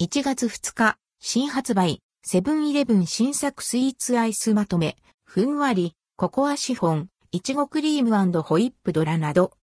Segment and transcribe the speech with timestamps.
[0.00, 9.54] 1月2日、新発売、セブンイレブン新作スイーツアイスまとめ、ふんわり、ココアシフォン、いちごクリームホイップドラなど。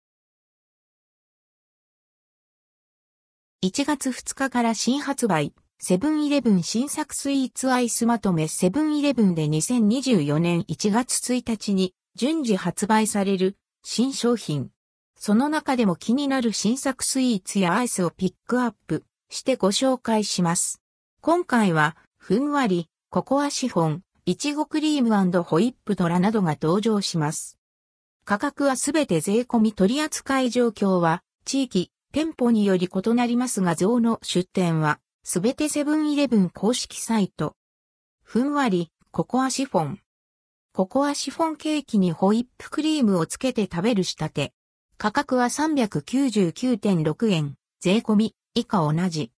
[3.64, 14.72] 1月2日から新発売、セブンイレブン新作スイーツアイスまとめセブンイレブンで2024年1月1日に順次発売される新商品。
[15.16, 20.80] その中でも気になる新作スイーツやアイスをピックアップしてご紹介します。
[21.20, 27.58] 今回は、ふんわり、ココアシフォン、いちごクリームホイップドラなどが登場します。
[28.24, 37.56] 価格はすべて税込み取扱い状況は、地域、店舗により異なりますが像の出店は、すべてセブンイレブン公式サイト。
[38.22, 40.00] ふんわり、ココアシフォン。
[40.72, 44.52] ココアシフォンケーキにホイップクリームをつけて食べる仕立て。
[44.96, 49.32] 価格は399.6円、税込み、以下同じ。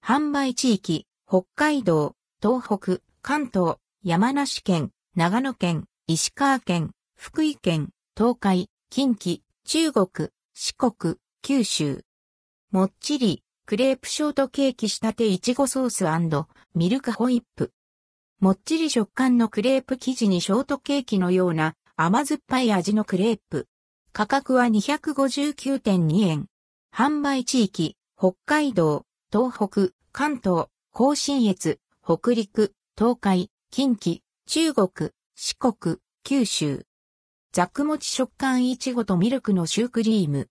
[0.00, 12.04] 販売地域、北海道、東北、関東、山梨県、長野県、石川県、福井県、東海、近畿、中国、四国、九州。
[12.70, 16.04] もっちり、クレープショートケーキ仕立ていちごソース
[16.76, 17.72] ミルクホイップ。
[18.38, 23.66] もっちり食感のクレープ生地にショートケーキのような甘酸っぱい味のクレープ。
[24.12, 26.46] 価格は259.2円。
[26.94, 36.86] 販売地域、北海道、東北、関東、甲信越、北陸、東海、近畿、中国、四国、九州。
[37.52, 40.48] ザクモチ食感いちごとミルクのシュークリーム。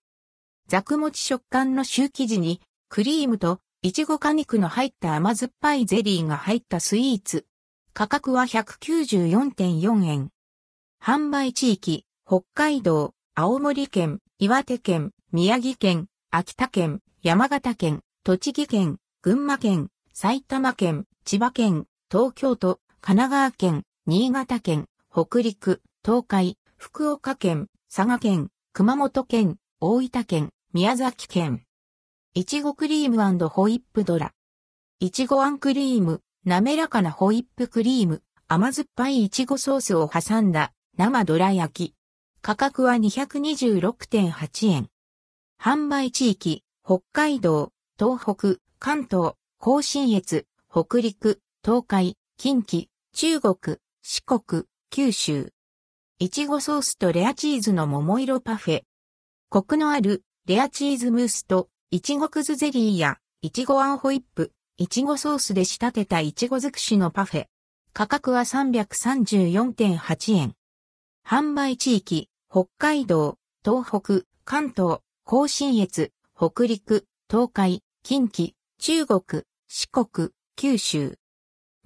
[0.68, 7.46] ザクモチ食感のシュー生地に、クリームといちご果肉の入った甘酸っぱいゼリーが入ったスイーツ。
[7.94, 10.30] 価格は194.4円。
[11.02, 31.64] 販売地域、北海道、青森県、岩手県、宮城県、秋田県、山形県、栃木県、群馬県、埼玉県、千葉県、東京都、神奈川県、新潟県、北陸、東海、福岡県、佐賀県、熊本県、大分県、宮崎県。
[32.34, 34.32] いちごクリームホイップドラ。
[35.00, 41.94] いちごあんクリーム、滑らかなホイップクリーム、甘酸っぱいいちごソースを挟んだ生ドラ焼き。
[42.42, 44.88] 価格は226.8円。
[45.58, 55.50] 販売地域、北海道、東北、関東、甲信越、北陸、東海、近畿、中国、四国、九州。
[56.18, 58.82] いちごソースとレアチーズの桃色パフェ。
[59.48, 67.46] コクのあるレアチーズムースといちごくずゼリーやいちごあんホイップ、いちごソースで仕立てたいちご尽くしのパフェ。
[67.94, 70.54] 価格は334.8円。
[71.26, 76.12] 販売地域、北海道、東北、関東、甲信越、
[76.46, 81.16] 北陸、東海、近畿、中国、四国、九州。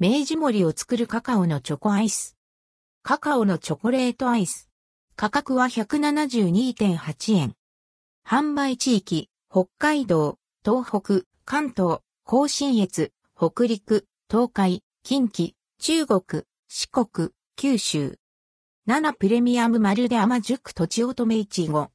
[0.00, 2.36] 明治森を作るカカオのチョコアイス。
[3.04, 4.68] カカオのチョコレートアイス。
[5.14, 7.54] 価格は172.8円。
[8.26, 18.18] 販売地域、北海道、東北、関東、甲信越、北陸、東海、近畿、中国、四国、九州。
[18.88, 21.92] 7プレミアムまるで甘熟とちおとめいちご。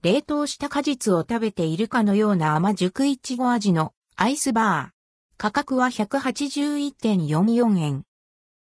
[0.00, 4.98] 冷凍した果実を食べているかのような甘熟いちご味のアイスバー。
[5.36, 8.04] 価格は181.44円。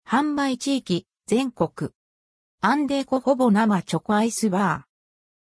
[0.08, 1.92] 販売地域、全国。
[2.62, 4.90] アンデーコほぼ生チョコアイスバー。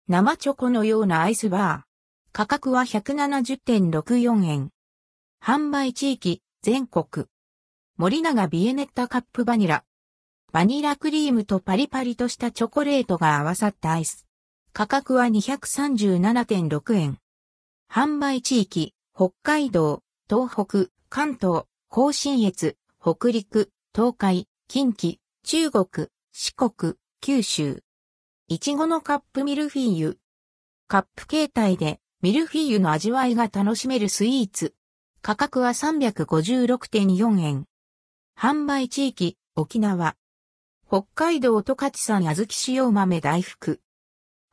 [0.07, 2.33] 生チョコのようなアイスバー。
[2.33, 4.71] 価格は170.64円。
[5.45, 7.27] 販売地域、全国。
[7.97, 9.83] 森永ビエネッタカップバニラ。
[10.53, 14.29] バニラクリームとパリパリとしたチョコレートが合わさったアイス。
[14.75, 17.19] 価格は237.6円。
[17.93, 27.83] 販売地域、北海道、東北、関東、甲信越、北陸、東海、近畿、中国、四国、九州。
[28.49, 30.19] いちごのカップミルフィーユ。
[30.89, 34.75] カップ形態でミルフィーユの味わいが楽しめるスイーツ。
[35.21, 37.67] 価格は356.4円。
[38.41, 40.17] 販売地域、沖縄。
[40.89, 43.83] 北海道十勝産小豆使用豆大福。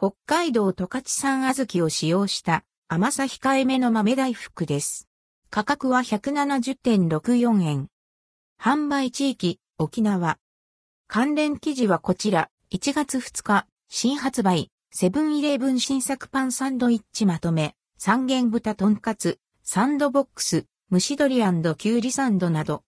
[0.02, 5.10] 北海道十勝産小豆を使用した甘さ控えめの豆大福です。
[5.50, 7.90] 価格は170.64円。
[8.58, 10.38] 販売地域、沖縄。
[11.10, 22.78] 関連記事はこちら、1月2日、新発売、セブンイレブン新作パンサンドイッチまとめ、三元豚とんかつ、サンドボックス、蒸し鶏きゅうりサンドなど。